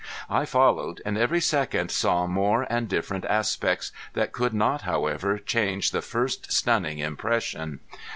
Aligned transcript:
I 0.31 0.45
followed, 0.45 0.99
and 1.05 1.15
every 1.15 1.39
second 1.41 1.91
saw 1.91 2.25
more 2.25 2.65
and 2.71 2.89
different 2.89 3.23
aspects, 3.25 3.91
that 4.13 4.31
could 4.31 4.51
not, 4.51 4.81
however, 4.81 5.37
change 5.37 5.91
the 5.91 6.01
first 6.01 6.51
stunning 6.51 6.97
impression. 6.97 7.81